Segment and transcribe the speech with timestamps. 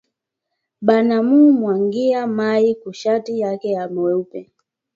[0.87, 4.41] Bana mu mwangiya mayi ku shati yake ya mweupe